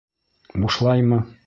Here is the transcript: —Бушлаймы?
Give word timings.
—Бушлаймы? 0.63 1.25